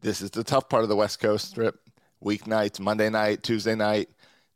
This 0.02 0.20
is 0.20 0.32
the 0.32 0.42
tough 0.42 0.68
part 0.68 0.82
of 0.82 0.88
the 0.88 0.96
West 0.96 1.20
Coast 1.20 1.48
strip. 1.48 1.78
Weeknights, 2.24 2.80
Monday 2.80 3.08
night, 3.08 3.44
Tuesday 3.44 3.76
night, 3.76 4.08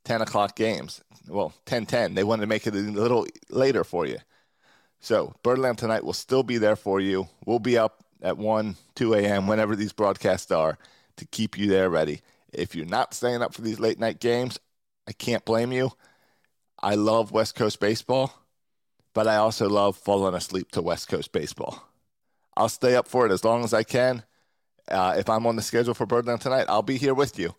10 0.05 0.21
o'clock 0.21 0.57
games. 0.57 1.03
Well, 1.29 1.55
10 1.67 1.87
10. 1.87 2.15
They 2.15 2.25
wanted 2.25 2.43
to 2.43 2.49
make 2.49 2.67
it 2.67 2.75
a 2.75 2.79
little 2.79 3.26
later 3.49 3.85
for 3.85 4.07
you. 4.07 4.19
So, 4.99 5.35
Birdland 5.45 5.79
tonight 5.79 6.05
will 6.05 6.15
still 6.15 6.43
be 6.43 6.59
there 6.59 6.75
for 6.75 7.00
you. 7.00 7.29
We'll 7.45 7.61
be 7.61 7.79
up 7.79 8.05
at 8.23 8.38
1, 8.38 8.76
2 8.97 9.15
a.m., 9.15 9.47
whenever 9.47 9.76
these 9.76 9.93
broadcasts 9.93 10.50
are, 10.50 10.79
to 11.17 11.25
keep 11.26 11.57
you 11.57 11.69
there 11.69 11.91
ready. 11.91 12.23
If 12.53 12.75
you're 12.75 12.87
not 12.87 13.15
staying 13.15 13.43
up 13.43 13.55
for 13.55 13.62
these 13.62 13.79
late 13.79 14.00
night 14.00 14.19
games, 14.19 14.59
I 15.07 15.12
can't 15.12 15.45
blame 15.45 15.71
you. 15.71 15.93
I 16.83 16.97
love 16.97 17.31
West 17.31 17.55
Coast 17.55 17.79
baseball, 17.79 18.35
but 19.15 19.29
I 19.29 19.37
also 19.37 19.69
love 19.69 19.97
falling 19.97 20.35
asleep 20.35 20.73
to 20.73 20.83
West 20.83 21.09
Coast 21.09 21.31
baseball. 21.31 21.85
I'll 22.57 22.69
stay 22.69 22.97
up 22.97 23.07
for 23.07 23.26
it 23.26 23.33
as 23.33 23.45
long 23.45 23.62
as 23.62 23.73
I 23.73 23.85
can. 23.85 24.25
Uh, 24.88 25.14
if 25.19 25.28
I'm 25.28 25.47
on 25.47 25.57
the 25.57 25.62
schedule 25.62 25.95
for 25.95 26.07
Birdland 26.07 26.40
tonight, 26.40 26.66
I'll 26.69 26.83
be 26.83 26.99
here 26.99 27.14
with 27.14 27.38
you. 27.38 27.55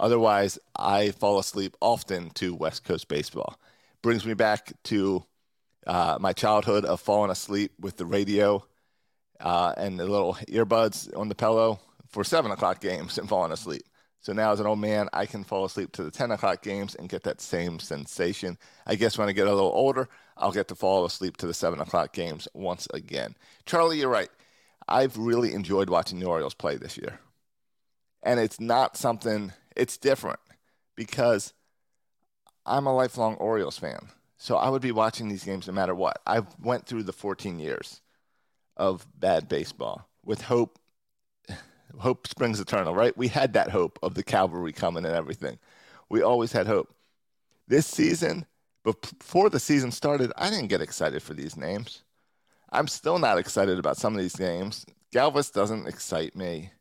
Otherwise, 0.00 0.58
I 0.76 1.10
fall 1.12 1.38
asleep 1.38 1.76
often 1.80 2.30
to 2.30 2.54
West 2.54 2.84
Coast 2.84 3.08
baseball. 3.08 3.58
Brings 4.02 4.26
me 4.26 4.34
back 4.34 4.72
to 4.84 5.24
uh, 5.86 6.18
my 6.20 6.32
childhood 6.32 6.84
of 6.84 7.00
falling 7.00 7.30
asleep 7.30 7.72
with 7.78 7.96
the 7.96 8.06
radio 8.06 8.64
uh, 9.40 9.74
and 9.76 9.98
the 9.98 10.04
little 10.06 10.34
earbuds 10.48 11.16
on 11.16 11.28
the 11.28 11.34
pillow 11.34 11.80
for 12.08 12.24
seven 12.24 12.50
o'clock 12.50 12.80
games 12.80 13.18
and 13.18 13.28
falling 13.28 13.52
asleep. 13.52 13.82
So 14.22 14.32
now, 14.32 14.52
as 14.52 14.60
an 14.60 14.66
old 14.66 14.78
man, 14.78 15.08
I 15.12 15.26
can 15.26 15.42
fall 15.42 15.64
asleep 15.64 15.90
to 15.92 16.04
the 16.04 16.10
10 16.10 16.30
o'clock 16.30 16.62
games 16.62 16.94
and 16.94 17.08
get 17.08 17.24
that 17.24 17.40
same 17.40 17.80
sensation. 17.80 18.56
I 18.86 18.94
guess 18.94 19.18
when 19.18 19.28
I 19.28 19.32
get 19.32 19.48
a 19.48 19.52
little 19.52 19.72
older, 19.74 20.08
I'll 20.36 20.52
get 20.52 20.68
to 20.68 20.76
fall 20.76 21.04
asleep 21.04 21.36
to 21.38 21.46
the 21.48 21.54
7 21.54 21.80
o'clock 21.80 22.12
games 22.12 22.46
once 22.54 22.86
again. 22.94 23.34
Charlie, 23.66 23.98
you're 23.98 24.08
right. 24.08 24.30
I've 24.88 25.16
really 25.16 25.52
enjoyed 25.52 25.90
watching 25.90 26.18
the 26.18 26.26
Orioles 26.26 26.54
play 26.54 26.76
this 26.76 26.96
year. 26.96 27.20
And 28.22 28.38
it's 28.38 28.60
not 28.60 28.96
something, 28.96 29.52
it's 29.76 29.96
different 29.96 30.38
because 30.94 31.52
I'm 32.64 32.86
a 32.86 32.94
lifelong 32.94 33.34
Orioles 33.36 33.78
fan. 33.78 34.08
So 34.36 34.56
I 34.56 34.68
would 34.68 34.82
be 34.82 34.92
watching 34.92 35.28
these 35.28 35.44
games 35.44 35.66
no 35.66 35.72
matter 35.72 35.94
what. 35.94 36.20
I 36.26 36.42
went 36.60 36.86
through 36.86 37.04
the 37.04 37.12
14 37.12 37.58
years 37.58 38.00
of 38.76 39.06
bad 39.18 39.48
baseball 39.48 40.08
with 40.24 40.42
hope. 40.42 40.78
Hope 41.98 42.26
springs 42.26 42.58
eternal, 42.58 42.94
right? 42.94 43.16
We 43.16 43.28
had 43.28 43.52
that 43.52 43.70
hope 43.70 43.98
of 44.02 44.14
the 44.14 44.22
cavalry 44.22 44.72
coming 44.72 45.04
and 45.04 45.14
everything. 45.14 45.58
We 46.08 46.22
always 46.22 46.52
had 46.52 46.66
hope. 46.66 46.94
This 47.68 47.86
season, 47.86 48.46
before 48.82 49.50
the 49.50 49.60
season 49.60 49.92
started, 49.92 50.32
I 50.36 50.50
didn't 50.50 50.68
get 50.68 50.80
excited 50.80 51.22
for 51.22 51.34
these 51.34 51.56
names. 51.56 52.02
I'm 52.72 52.88
still 52.88 53.18
not 53.18 53.38
excited 53.38 53.78
about 53.78 53.98
some 53.98 54.14
of 54.14 54.20
these 54.20 54.34
games. 54.34 54.86
Galvis 55.14 55.52
doesn't 55.52 55.86
excite 55.86 56.34
me. 56.34 56.72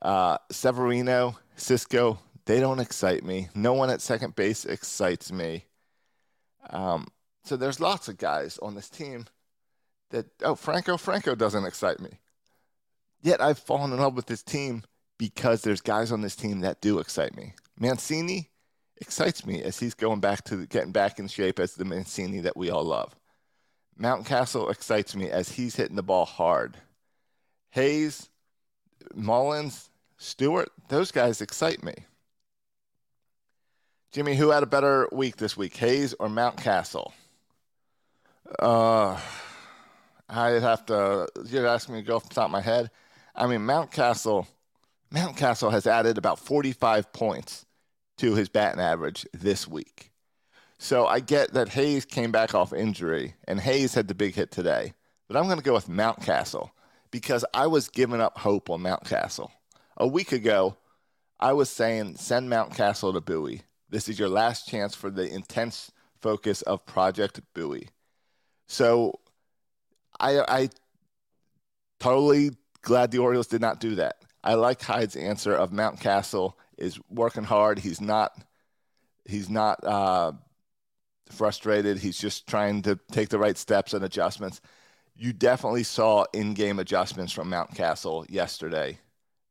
Uh, 0.00 0.38
Severino, 0.50 1.38
Sisco, 1.58 2.18
they 2.46 2.58
don't 2.58 2.80
excite 2.80 3.22
me. 3.22 3.50
No 3.54 3.74
one 3.74 3.90
at 3.90 4.00
second 4.00 4.34
base 4.34 4.64
excites 4.64 5.30
me. 5.30 5.66
Um, 6.70 7.06
so 7.44 7.56
there's 7.56 7.80
lots 7.80 8.08
of 8.08 8.16
guys 8.16 8.58
on 8.62 8.74
this 8.74 8.88
team 8.88 9.26
that 10.10 10.26
oh 10.42 10.54
Franco 10.54 10.96
Franco 10.96 11.34
doesn't 11.34 11.64
excite 11.64 12.00
me. 12.00 12.18
Yet 13.22 13.42
I've 13.42 13.58
fallen 13.58 13.92
in 13.92 13.98
love 13.98 14.14
with 14.16 14.26
this 14.26 14.42
team 14.42 14.84
because 15.18 15.62
there's 15.62 15.80
guys 15.80 16.12
on 16.12 16.22
this 16.22 16.36
team 16.36 16.60
that 16.60 16.80
do 16.80 16.98
excite 16.98 17.36
me. 17.36 17.54
Mancini 17.78 18.50
excites 19.00 19.44
me 19.44 19.62
as 19.62 19.78
he's 19.78 19.94
going 19.94 20.20
back 20.20 20.44
to 20.44 20.66
getting 20.66 20.92
back 20.92 21.18
in 21.18 21.28
shape 21.28 21.58
as 21.58 21.74
the 21.74 21.84
Mancini 21.84 22.40
that 22.40 22.56
we 22.56 22.70
all 22.70 22.84
love. 22.84 23.14
Mountcastle 24.00 24.70
excites 24.70 25.16
me 25.16 25.30
as 25.30 25.50
he's 25.50 25.76
hitting 25.76 25.96
the 25.96 26.02
ball 26.02 26.24
hard. 26.24 26.76
Hayes, 27.70 28.28
Mullins, 29.14 29.90
Stewart, 30.18 30.68
those 30.88 31.10
guys 31.10 31.40
excite 31.40 31.82
me. 31.82 31.94
Jimmy, 34.12 34.34
who 34.34 34.50
had 34.50 34.62
a 34.62 34.66
better 34.66 35.08
week 35.12 35.36
this 35.36 35.56
week, 35.56 35.76
Hayes 35.76 36.14
or 36.18 36.28
Mountcastle? 36.28 37.12
Uh, 38.58 39.18
I'd 40.28 40.62
have 40.62 40.86
to. 40.86 41.28
You're 41.46 41.66
asking 41.66 41.96
me 41.96 42.02
to 42.02 42.06
go 42.06 42.16
off 42.16 42.28
the 42.28 42.34
top 42.34 42.46
of 42.46 42.50
my 42.50 42.60
head. 42.60 42.90
I 43.34 43.46
mean, 43.46 43.60
Mountcastle, 43.60 44.46
Mountcastle 45.12 45.70
has 45.70 45.86
added 45.86 46.16
about 46.16 46.38
45 46.38 47.12
points 47.12 47.66
to 48.18 48.34
his 48.34 48.48
batting 48.48 48.80
average 48.80 49.26
this 49.34 49.68
week. 49.68 50.12
So 50.78 51.06
I 51.06 51.20
get 51.20 51.54
that 51.54 51.70
Hayes 51.70 52.04
came 52.04 52.30
back 52.30 52.54
off 52.54 52.72
injury, 52.72 53.34
and 53.48 53.60
Hayes 53.60 53.94
had 53.94 54.08
the 54.08 54.14
big 54.14 54.34
hit 54.34 54.50
today. 54.50 54.94
But 55.26 55.36
I'm 55.36 55.44
going 55.44 55.58
to 55.58 55.64
go 55.64 55.74
with 55.74 55.88
Mountcastle 55.88 56.70
because 57.10 57.44
I 57.54 57.66
was 57.66 57.88
giving 57.88 58.20
up 58.20 58.38
hope 58.38 58.70
on 58.70 58.80
Mountcastle. 58.82 59.50
A 59.96 60.06
week 60.06 60.32
ago, 60.32 60.76
I 61.40 61.52
was 61.52 61.70
saying 61.70 62.16
send 62.16 62.50
Mountcastle 62.50 63.14
to 63.14 63.20
Bowie. 63.20 63.62
This 63.88 64.08
is 64.08 64.18
your 64.18 64.28
last 64.28 64.68
chance 64.68 64.94
for 64.94 65.10
the 65.10 65.28
intense 65.28 65.90
focus 66.20 66.62
of 66.62 66.84
Project 66.86 67.40
Bowie. 67.54 67.88
So 68.66 69.20
I 70.20 70.40
I 70.40 70.68
totally 72.00 72.50
glad 72.82 73.10
the 73.10 73.18
Orioles 73.18 73.46
did 73.46 73.60
not 73.60 73.80
do 73.80 73.94
that. 73.96 74.16
I 74.44 74.54
like 74.54 74.82
Hyde's 74.82 75.16
answer 75.16 75.54
of 75.54 75.70
Mountcastle 75.70 76.52
is 76.78 77.00
working 77.10 77.44
hard. 77.44 77.78
He's 77.78 78.00
not 78.00 78.36
he's 79.24 79.50
not 79.50 79.82
uh, 79.84 80.32
frustrated. 81.30 81.98
He's 81.98 82.18
just 82.18 82.46
trying 82.46 82.82
to 82.82 82.98
take 83.10 83.28
the 83.28 83.38
right 83.38 83.56
steps 83.56 83.94
and 83.94 84.04
adjustments. 84.04 84.60
You 85.16 85.32
definitely 85.32 85.82
saw 85.82 86.24
in-game 86.32 86.78
adjustments 86.78 87.32
from 87.32 87.50
Mountcastle 87.50 88.30
yesterday 88.30 88.98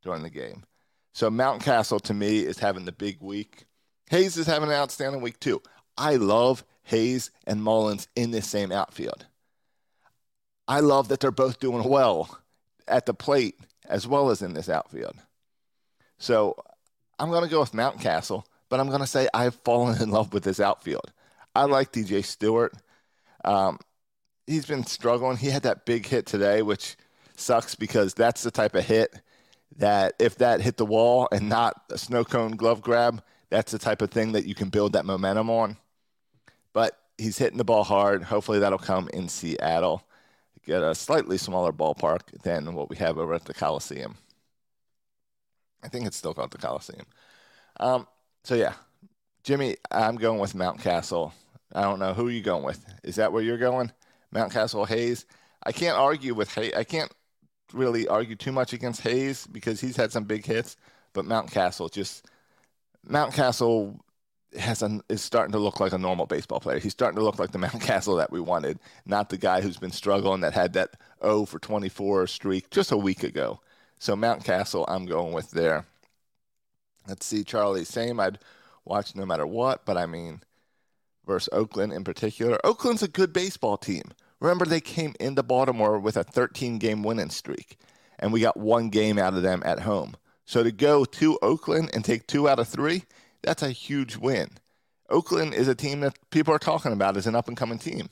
during 0.02 0.22
the 0.22 0.30
game. 0.30 0.64
So 1.12 1.30
Mountcastle 1.30 2.00
to 2.02 2.14
me 2.14 2.40
is 2.40 2.58
having 2.58 2.84
the 2.84 2.92
big 2.92 3.20
week. 3.20 3.64
Hayes 4.10 4.36
is 4.36 4.46
having 4.46 4.68
an 4.68 4.74
outstanding 4.74 5.22
week 5.22 5.40
too. 5.40 5.62
I 5.98 6.16
love 6.16 6.64
Hayes 6.84 7.30
and 7.46 7.62
Mullins 7.62 8.06
in 8.14 8.30
this 8.30 8.46
same 8.46 8.70
outfield. 8.70 9.26
I 10.68 10.80
love 10.80 11.08
that 11.08 11.20
they're 11.20 11.30
both 11.30 11.58
doing 11.58 11.88
well 11.88 12.38
at 12.86 13.06
the 13.06 13.14
plate 13.14 13.58
as 13.88 14.06
well 14.06 14.30
as 14.30 14.42
in 14.42 14.54
this 14.54 14.68
outfield. 14.68 15.16
So 16.18 16.56
I'm 17.18 17.30
going 17.30 17.44
to 17.44 17.50
go 17.50 17.60
with 17.60 17.72
Mountcastle, 17.72 18.44
but 18.68 18.78
I'm 18.78 18.88
going 18.88 19.00
to 19.00 19.06
say 19.06 19.28
I've 19.32 19.54
fallen 19.56 20.00
in 20.00 20.10
love 20.10 20.32
with 20.32 20.44
this 20.44 20.60
outfield. 20.60 21.12
I 21.56 21.64
like 21.64 21.90
DJ 21.90 22.22
Stewart. 22.22 22.74
Um, 23.42 23.78
he's 24.46 24.66
been 24.66 24.84
struggling. 24.84 25.38
He 25.38 25.48
had 25.48 25.62
that 25.62 25.86
big 25.86 26.04
hit 26.04 26.26
today, 26.26 26.60
which 26.60 26.96
sucks 27.34 27.74
because 27.74 28.12
that's 28.12 28.42
the 28.42 28.50
type 28.50 28.74
of 28.74 28.84
hit 28.84 29.22
that 29.78 30.12
if 30.18 30.36
that 30.36 30.60
hit 30.60 30.76
the 30.76 30.84
wall 30.84 31.28
and 31.32 31.48
not 31.48 31.82
a 31.90 31.96
snow 31.96 32.24
cone 32.24 32.56
glove 32.56 32.82
grab, 32.82 33.22
that's 33.48 33.72
the 33.72 33.78
type 33.78 34.02
of 34.02 34.10
thing 34.10 34.32
that 34.32 34.44
you 34.44 34.54
can 34.54 34.68
build 34.68 34.92
that 34.92 35.06
momentum 35.06 35.48
on. 35.48 35.78
But 36.74 36.98
he's 37.16 37.38
hitting 37.38 37.56
the 37.56 37.64
ball 37.64 37.84
hard. 37.84 38.24
Hopefully 38.24 38.58
that'll 38.58 38.78
come 38.78 39.08
in 39.14 39.30
Seattle. 39.30 40.02
Get 40.66 40.82
a 40.82 40.94
slightly 40.94 41.38
smaller 41.38 41.72
ballpark 41.72 42.42
than 42.42 42.74
what 42.74 42.90
we 42.90 42.96
have 42.96 43.16
over 43.16 43.32
at 43.32 43.46
the 43.46 43.54
Coliseum. 43.54 44.16
I 45.82 45.88
think 45.88 46.06
it's 46.06 46.18
still 46.18 46.34
called 46.34 46.50
the 46.50 46.58
Coliseum. 46.58 47.06
Um, 47.80 48.06
so 48.44 48.54
yeah, 48.56 48.74
Jimmy, 49.42 49.76
I'm 49.90 50.16
going 50.16 50.38
with 50.38 50.54
Mountcastle. 50.54 51.32
I 51.76 51.82
don't 51.82 51.98
know 51.98 52.14
who 52.14 52.28
you 52.28 52.40
going 52.40 52.64
with. 52.64 52.84
Is 53.04 53.16
that 53.16 53.32
where 53.32 53.42
you're 53.42 53.58
going? 53.58 53.92
Mountcastle 54.34 54.88
Hayes. 54.88 55.26
I 55.62 55.72
can't 55.72 55.98
argue 55.98 56.34
with 56.34 56.52
Hayes. 56.54 56.72
I 56.74 56.84
can't 56.84 57.12
really 57.74 58.08
argue 58.08 58.34
too 58.34 58.50
much 58.50 58.72
against 58.72 59.02
Hayes 59.02 59.46
because 59.46 59.80
he's 59.80 59.96
had 59.96 60.10
some 60.10 60.24
big 60.24 60.46
hits, 60.46 60.76
but 61.12 61.26
Mountcastle 61.26 61.92
just 61.92 62.26
Mountcastle 63.06 63.98
has 64.58 64.80
an, 64.80 65.02
is 65.10 65.20
starting 65.20 65.52
to 65.52 65.58
look 65.58 65.78
like 65.78 65.92
a 65.92 65.98
normal 65.98 66.24
baseball 66.24 66.60
player. 66.60 66.78
He's 66.78 66.92
starting 66.92 67.18
to 67.18 67.24
look 67.24 67.38
like 67.38 67.52
the 67.52 67.58
Mountcastle 67.58 68.16
that 68.16 68.32
we 68.32 68.40
wanted, 68.40 68.78
not 69.04 69.28
the 69.28 69.36
guy 69.36 69.60
who's 69.60 69.76
been 69.76 69.90
struggling 69.90 70.40
that 70.40 70.54
had 70.54 70.72
that 70.72 70.94
O 71.20 71.44
for 71.44 71.58
24 71.58 72.26
streak 72.26 72.70
just 72.70 72.90
a 72.90 72.96
week 72.96 73.22
ago. 73.22 73.60
So 73.98 74.16
Mountcastle, 74.16 74.86
I'm 74.88 75.04
going 75.04 75.34
with 75.34 75.50
there. 75.50 75.84
Let's 77.06 77.26
see, 77.26 77.44
Charlie. 77.44 77.84
Same. 77.84 78.18
I'd 78.18 78.38
watch 78.86 79.14
no 79.14 79.26
matter 79.26 79.46
what, 79.46 79.84
but 79.84 79.98
I 79.98 80.06
mean, 80.06 80.40
versus 81.26 81.48
Oakland 81.52 81.92
in 81.92 82.04
particular. 82.04 82.58
Oakland's 82.64 83.02
a 83.02 83.08
good 83.08 83.32
baseball 83.32 83.76
team. 83.76 84.02
Remember, 84.40 84.64
they 84.64 84.80
came 84.80 85.14
into 85.18 85.42
Baltimore 85.42 85.98
with 85.98 86.16
a 86.16 86.24
13 86.24 86.78
game 86.78 87.02
winning 87.02 87.30
streak, 87.30 87.78
and 88.18 88.32
we 88.32 88.40
got 88.40 88.56
one 88.56 88.90
game 88.90 89.18
out 89.18 89.34
of 89.34 89.42
them 89.42 89.62
at 89.64 89.80
home. 89.80 90.16
So 90.44 90.62
to 90.62 90.70
go 90.70 91.04
to 91.04 91.38
Oakland 91.42 91.90
and 91.92 92.04
take 92.04 92.26
two 92.26 92.48
out 92.48 92.58
of 92.58 92.68
three, 92.68 93.04
that's 93.42 93.62
a 93.62 93.70
huge 93.70 94.16
win. 94.16 94.50
Oakland 95.08 95.54
is 95.54 95.68
a 95.68 95.74
team 95.74 96.00
that 96.00 96.18
people 96.30 96.54
are 96.54 96.58
talking 96.58 96.92
about 96.92 97.16
as 97.16 97.26
an 97.26 97.34
up 97.34 97.48
and 97.48 97.56
coming 97.56 97.78
team. 97.78 98.08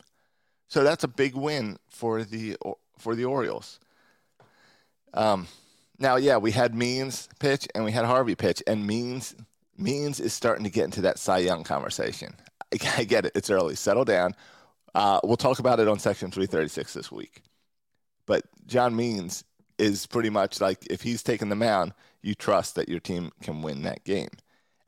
So 0.68 0.82
that's 0.82 1.04
a 1.04 1.08
big 1.08 1.34
win 1.34 1.78
for 1.88 2.24
the 2.24 2.56
for 2.98 3.14
the 3.14 3.24
Orioles. 3.24 3.78
Um, 5.12 5.46
now, 5.98 6.16
yeah, 6.16 6.38
we 6.38 6.50
had 6.50 6.74
Means 6.74 7.28
pitch 7.38 7.68
and 7.74 7.84
we 7.84 7.92
had 7.92 8.04
Harvey 8.04 8.34
pitch, 8.34 8.62
and 8.66 8.86
Means 8.86 9.34
Means 9.76 10.20
is 10.20 10.32
starting 10.32 10.64
to 10.64 10.70
get 10.70 10.84
into 10.84 11.02
that 11.02 11.18
Cy 11.18 11.38
Young 11.38 11.64
conversation. 11.64 12.34
I 12.96 13.04
get 13.04 13.26
it. 13.26 13.32
It's 13.34 13.50
early. 13.50 13.74
Settle 13.74 14.04
down. 14.04 14.34
Uh, 14.94 15.20
we'll 15.24 15.36
talk 15.36 15.58
about 15.58 15.80
it 15.80 15.88
on 15.88 15.98
section 15.98 16.30
336 16.30 16.94
this 16.94 17.10
week. 17.10 17.42
But 18.26 18.44
John 18.66 18.94
Means 18.94 19.44
is 19.78 20.06
pretty 20.06 20.30
much 20.30 20.60
like 20.60 20.86
if 20.88 21.02
he's 21.02 21.22
taking 21.22 21.48
the 21.48 21.56
mound, 21.56 21.92
you 22.22 22.34
trust 22.34 22.76
that 22.76 22.88
your 22.88 23.00
team 23.00 23.32
can 23.42 23.62
win 23.62 23.82
that 23.82 24.04
game. 24.04 24.28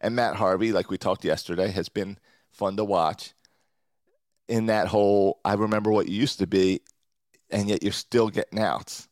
And 0.00 0.14
Matt 0.14 0.36
Harvey, 0.36 0.72
like 0.72 0.90
we 0.90 0.98
talked 0.98 1.24
yesterday, 1.24 1.70
has 1.70 1.88
been 1.88 2.18
fun 2.50 2.76
to 2.76 2.84
watch 2.84 3.34
in 4.48 4.66
that 4.66 4.88
whole 4.88 5.40
I 5.44 5.54
remember 5.54 5.90
what 5.90 6.08
you 6.08 6.18
used 6.18 6.38
to 6.38 6.46
be, 6.46 6.80
and 7.50 7.68
yet 7.68 7.82
you're 7.82 7.92
still 7.92 8.28
getting 8.28 8.60
outs. 8.60 9.08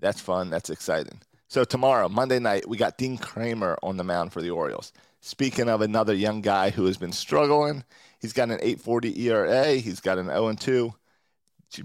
That's 0.00 0.20
fun. 0.20 0.50
That's 0.50 0.70
exciting. 0.70 1.20
So 1.48 1.64
tomorrow, 1.64 2.08
Monday 2.08 2.38
night, 2.38 2.68
we 2.68 2.76
got 2.76 2.98
Dean 2.98 3.18
Kremer 3.18 3.78
on 3.82 3.96
the 3.96 4.04
mound 4.04 4.32
for 4.32 4.42
the 4.42 4.50
Orioles. 4.50 4.92
Speaking 5.20 5.68
of 5.68 5.80
another 5.80 6.14
young 6.14 6.40
guy 6.40 6.70
who 6.70 6.86
has 6.86 6.96
been 6.96 7.12
struggling, 7.12 7.84
he's 8.26 8.32
got 8.32 8.50
an 8.50 8.58
8.40 8.58 9.16
ERA. 9.18 9.74
He's 9.74 10.00
got 10.00 10.18
an 10.18 10.26
0-2. 10.26 10.92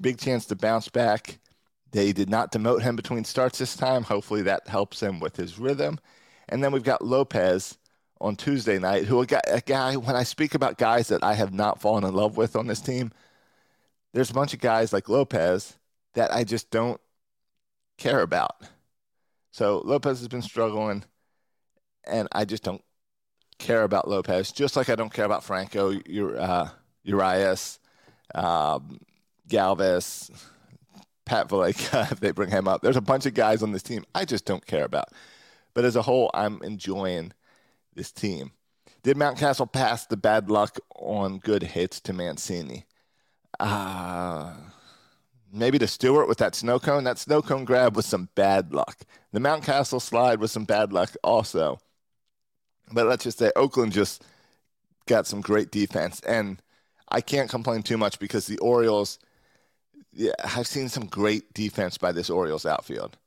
Big 0.02 0.18
chance 0.18 0.46
to 0.48 0.56
bounce 0.56 0.90
back. 0.90 1.38
They 1.92 2.14
did 2.14 2.30
not 2.32 2.52
demote 2.52 2.82
him 2.82 2.96
between 2.96 3.26
starts 3.26 3.60
this 3.60 3.76
time. 3.76 4.02
Hopefully 4.02 4.42
that 4.42 4.68
helps 4.68 5.04
him 5.04 5.20
with 5.20 5.36
his 5.36 5.60
rhythm. 5.60 6.00
And 6.50 6.64
then 6.64 6.72
we've 6.72 6.82
got 6.82 7.06
Lopez 7.06 7.78
on 8.20 8.36
Tuesday 8.36 8.80
night, 8.80 9.06
who 9.06 9.22
a 9.22 9.26
guy, 9.26 9.96
when 9.98 10.16
I 10.16 10.24
speak 10.24 10.56
about 10.56 10.80
guys 10.80 11.10
that 11.10 11.24
I 11.24 11.36
have 11.36 11.54
not 11.54 11.80
fallen 11.80 12.04
in 12.04 12.16
love 12.16 12.38
with 12.38 12.56
on 12.56 12.66
this 12.66 12.82
team, 12.82 13.12
there's 14.14 14.32
a 14.32 14.36
bunch 14.36 14.56
of 14.56 14.60
guys 14.60 14.92
like 14.92 15.10
Lopez 15.10 15.78
that 16.16 16.34
I 16.34 16.44
just 16.44 16.72
don't 16.72 17.00
care 18.00 18.22
about. 18.22 18.56
So 19.52 19.82
Lopez 19.86 20.20
has 20.20 20.28
been 20.28 20.42
struggling, 20.42 21.04
and 22.04 22.28
I 22.32 22.46
just 22.46 22.64
don't 22.64 22.84
care 23.62 23.84
about 23.84 24.08
Lopez, 24.08 24.52
just 24.52 24.76
like 24.76 24.90
I 24.90 24.96
don't 24.96 25.14
care 25.14 25.26
about 25.26 25.44
Franco, 25.44 25.94
uh, 25.94 26.70
Urias, 27.04 27.80
um, 28.36 29.00
Galvis, 29.48 30.32
Pat 31.26 31.48
Valaika, 31.48 32.12
if 32.12 32.20
they 32.20 32.32
bring 32.32 32.50
him 32.50 32.68
up. 32.68 32.82
There's 32.82 32.98
a 32.98 33.02
bunch 33.02 33.26
of 33.26 33.34
guys 33.34 33.64
on 33.64 33.72
this 33.72 33.84
team 33.84 34.04
I 34.14 34.26
just 34.26 34.46
don't 34.46 34.66
care 34.66 34.86
about. 34.86 35.10
But 35.74 35.86
as 35.86 35.96
a 35.96 36.02
whole, 36.02 36.30
I'm 36.34 36.62
enjoying 36.64 37.34
this 37.96 38.12
team. 38.12 38.52
Did 39.04 39.18
Mountcastle 39.18 39.72
pass 39.72 40.06
the 40.06 40.18
bad 40.18 40.50
luck 40.50 40.78
on 40.96 41.40
good 41.40 41.64
hits 41.64 42.00
to 42.02 42.14
Mancini? 42.14 42.86
Uh, 43.60 44.54
maybe 45.52 45.80
to 45.80 45.88
Stewart 45.88 46.28
with 46.28 46.38
that 46.40 46.56
snow 46.56 46.80
cone. 46.80 47.04
That 47.04 47.18
snow 47.18 47.42
cone 47.42 47.66
grab 47.66 47.96
was 47.96 48.06
some 48.06 48.30
bad 48.36 48.74
luck. 48.74 49.00
The 49.32 49.40
Mountcastle 49.40 50.02
slide 50.02 50.40
was 50.40 50.52
some 50.52 50.66
bad 50.66 50.94
luck 50.94 51.16
also. 51.24 51.80
But 52.92 53.08
let's 53.08 53.24
just 53.24 53.40
say 53.40 53.52
Oakland 53.56 53.92
just 53.92 54.24
got 55.08 55.28
some 55.28 55.42
great 55.42 55.72
defense. 55.72 56.22
And 56.22 56.62
I 57.10 57.22
can't 57.22 57.50
complain 57.50 57.84
too 57.84 57.98
much 57.98 58.20
because 58.20 58.48
the 58.48 58.58
Orioles, 58.60 59.20
yeah, 60.14 60.34
I've 60.44 60.68
seen 60.68 60.90
some 60.90 61.06
great 61.06 61.54
defense 61.54 61.98
by 61.98 62.12
this 62.12 62.30
Orioles 62.30 62.66
outfield. 62.66 63.18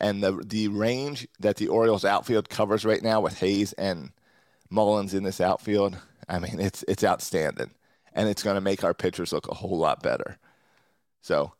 And 0.00 0.22
the 0.22 0.32
the 0.44 0.68
range 0.68 1.26
that 1.40 1.56
the 1.56 1.68
Orioles 1.68 2.04
outfield 2.04 2.48
covers 2.48 2.84
right 2.84 3.02
now 3.02 3.20
with 3.20 3.38
Hayes 3.40 3.72
and 3.72 4.12
Mullins 4.70 5.12
in 5.12 5.24
this 5.24 5.40
outfield, 5.40 5.98
I 6.28 6.38
mean, 6.38 6.60
it's 6.60 6.84
it's 6.86 7.02
outstanding. 7.02 7.70
And 8.14 8.28
it's 8.28 8.42
going 8.42 8.54
to 8.54 8.60
make 8.60 8.84
our 8.84 8.94
pitchers 8.94 9.32
look 9.32 9.48
a 9.48 9.54
whole 9.54 9.78
lot 9.78 10.02
better. 10.02 10.38
So, 11.20 11.52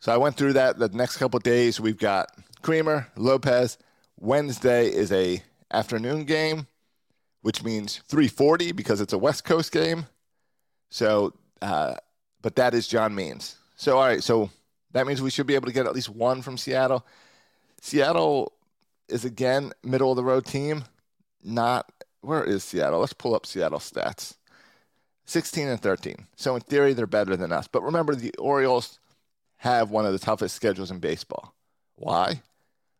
so 0.00 0.12
I 0.12 0.16
went 0.16 0.36
through 0.36 0.54
that. 0.54 0.78
The 0.78 0.88
next 0.88 1.16
couple 1.16 1.38
days, 1.40 1.80
we've 1.80 1.98
got 1.98 2.28
Kremer, 2.62 3.08
Lopez. 3.16 3.78
Wednesday 4.18 4.88
is 4.88 5.12
a 5.12 5.42
afternoon 5.72 6.24
game, 6.24 6.66
which 7.46 7.62
means 7.62 8.00
3:40 8.08 8.74
because 8.74 9.00
it's 9.00 9.12
a 9.12 9.18
West 9.18 9.44
Coast 9.44 9.70
game. 9.70 10.06
So, 10.90 11.32
uh, 11.62 11.94
but 12.42 12.56
that 12.56 12.74
is 12.74 12.88
John 12.88 13.14
Means. 13.14 13.54
So, 13.76 13.98
all 13.98 14.04
right. 14.04 14.20
So 14.20 14.50
that 14.90 15.06
means 15.06 15.22
we 15.22 15.30
should 15.30 15.46
be 15.46 15.54
able 15.54 15.68
to 15.68 15.72
get 15.72 15.86
at 15.86 15.94
least 15.94 16.08
one 16.08 16.42
from 16.42 16.58
Seattle. 16.58 17.06
Seattle 17.80 18.52
is 19.08 19.24
again 19.24 19.70
middle 19.84 20.10
of 20.10 20.16
the 20.16 20.24
road 20.24 20.44
team. 20.44 20.86
Not 21.40 21.88
where 22.20 22.42
is 22.42 22.64
Seattle? 22.64 22.98
Let's 22.98 23.12
pull 23.12 23.36
up 23.36 23.46
Seattle 23.46 23.78
stats. 23.78 24.34
16 25.26 25.68
and 25.68 25.80
13. 25.80 26.26
So 26.34 26.56
in 26.56 26.62
theory, 26.62 26.94
they're 26.94 27.06
better 27.06 27.36
than 27.36 27.52
us. 27.52 27.68
But 27.68 27.84
remember, 27.84 28.16
the 28.16 28.34
Orioles 28.38 28.98
have 29.58 29.92
one 29.92 30.04
of 30.04 30.12
the 30.12 30.18
toughest 30.18 30.56
schedules 30.56 30.90
in 30.90 30.98
baseball. 30.98 31.54
Why? 31.94 32.42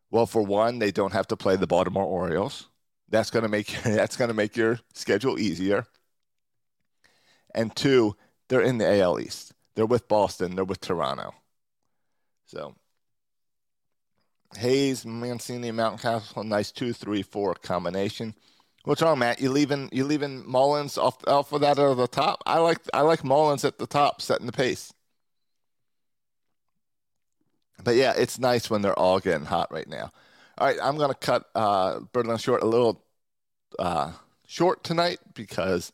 Well, 0.09 0.25
for 0.25 0.41
one, 0.41 0.79
they 0.79 0.91
don't 0.91 1.11
have 1.11 1.27
to 1.27 1.35
play 1.35 1.57
the 1.57 1.67
Baltimore 1.67 2.05
Orioles. 2.05 2.69
That's 3.09 3.31
gonna 3.31 3.47
make 3.47 3.67
that's 3.83 4.17
gonna 4.17 4.33
make 4.33 4.57
your 4.57 4.79
schedule 4.93 5.39
easier. 5.39 5.85
And 7.55 7.75
two, 7.75 8.15
they're 8.49 8.61
in 8.61 8.77
the 8.77 9.01
AL 9.01 9.19
East. 9.19 9.53
They're 9.75 9.85
with 9.85 10.07
Boston. 10.07 10.55
They're 10.55 10.65
with 10.65 10.81
Toronto. 10.81 11.33
So 12.45 12.75
Hayes, 14.57 15.05
Mancini, 15.05 15.71
Mountcastle, 15.71 16.43
nice 16.45 16.71
two, 16.71 16.93
three, 16.93 17.21
four 17.21 17.53
combination. 17.55 18.33
What's 18.83 19.01
wrong, 19.01 19.19
Matt? 19.19 19.41
You 19.41 19.51
leaving 19.51 19.89
you 19.91 20.05
leaving 20.05 20.49
Mullins 20.49 20.97
off 20.97 21.17
off 21.27 21.51
of 21.51 21.61
that 21.61 21.77
at 21.77 21.97
the 21.97 22.07
top? 22.07 22.41
I 22.45 22.59
like 22.59 22.79
I 22.93 23.01
like 23.01 23.23
Mullins 23.23 23.65
at 23.65 23.77
the 23.77 23.87
top, 23.87 24.21
setting 24.21 24.45
the 24.45 24.53
pace. 24.53 24.93
But 27.83 27.95
yeah, 27.95 28.13
it's 28.17 28.39
nice 28.39 28.69
when 28.69 28.81
they're 28.81 28.97
all 28.97 29.19
getting 29.19 29.45
hot 29.45 29.71
right 29.71 29.87
now. 29.87 30.11
All 30.57 30.67
right, 30.67 30.77
I'm 30.81 30.97
gonna 30.97 31.13
cut 31.13 31.45
uh, 31.53 31.99
Birdland 32.13 32.41
short 32.41 32.63
a 32.63 32.65
little 32.65 33.03
uh, 33.79 34.13
short 34.47 34.83
tonight 34.83 35.19
because 35.35 35.91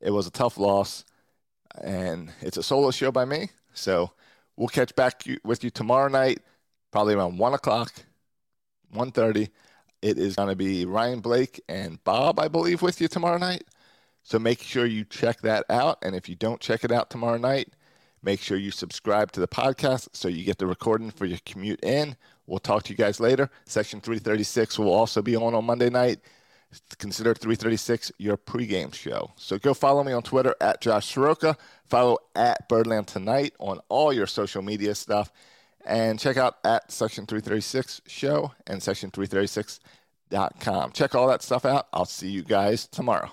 it 0.00 0.10
was 0.10 0.26
a 0.26 0.30
tough 0.30 0.58
loss, 0.58 1.04
and 1.82 2.32
it's 2.42 2.56
a 2.56 2.62
solo 2.62 2.90
show 2.90 3.12
by 3.12 3.24
me. 3.24 3.50
So 3.74 4.12
we'll 4.56 4.68
catch 4.68 4.94
back 4.96 5.24
with 5.44 5.64
you 5.64 5.70
tomorrow 5.70 6.08
night, 6.08 6.40
probably 6.92 7.14
around 7.14 7.38
one 7.38 7.54
o'clock, 7.54 7.92
1.30. 8.94 9.50
It 10.02 10.18
is 10.18 10.36
going 10.36 10.48
to 10.48 10.56
be 10.56 10.84
Ryan 10.86 11.20
Blake 11.20 11.60
and 11.68 12.02
Bob, 12.04 12.38
I 12.38 12.48
believe, 12.48 12.82
with 12.82 13.00
you 13.00 13.08
tomorrow 13.08 13.38
night. 13.38 13.64
So 14.22 14.38
make 14.38 14.62
sure 14.62 14.86
you 14.86 15.04
check 15.04 15.40
that 15.42 15.64
out. 15.70 15.98
And 16.02 16.14
if 16.14 16.28
you 16.28 16.34
don't 16.36 16.60
check 16.60 16.84
it 16.84 16.92
out 16.92 17.10
tomorrow 17.10 17.38
night, 17.38 17.70
make 18.22 18.40
sure 18.40 18.56
you 18.58 18.70
subscribe 18.70 19.32
to 19.32 19.40
the 19.40 19.48
podcast 19.48 20.08
so 20.12 20.28
you 20.28 20.44
get 20.44 20.58
the 20.58 20.66
recording 20.66 21.10
for 21.10 21.26
your 21.26 21.38
commute 21.46 21.82
in. 21.84 22.16
We'll 22.46 22.58
talk 22.58 22.84
to 22.84 22.92
you 22.92 22.96
guys 22.96 23.20
later. 23.20 23.50
Section 23.64 24.00
336 24.00 24.78
will 24.78 24.92
also 24.92 25.22
be 25.22 25.36
on 25.36 25.54
on 25.54 25.64
Monday 25.64 25.90
night. 25.90 26.20
Consider 26.98 27.32
336 27.34 28.12
your 28.18 28.36
pregame 28.36 28.92
show. 28.92 29.30
So 29.36 29.58
go 29.58 29.72
follow 29.72 30.04
me 30.04 30.12
on 30.12 30.22
Twitter 30.22 30.54
at 30.60 30.80
Josh 30.80 31.06
Soroka. 31.06 31.56
Follow 31.84 32.18
at 32.34 32.68
Birdland 32.68 33.06
Tonight 33.06 33.54
on 33.58 33.80
all 33.88 34.12
your 34.12 34.26
social 34.26 34.62
media 34.62 34.94
stuff. 34.94 35.32
And 35.84 36.18
check 36.18 36.36
out 36.36 36.56
at 36.64 36.90
Section 36.90 37.26
336 37.26 38.02
show 38.06 38.52
and 38.66 38.82
Section 38.82 39.10
336 39.10 39.80
com. 40.60 40.92
Check 40.92 41.14
all 41.14 41.28
that 41.28 41.42
stuff 41.42 41.64
out. 41.64 41.86
I'll 41.92 42.04
see 42.04 42.28
you 42.28 42.42
guys 42.42 42.86
tomorrow. 42.86 43.30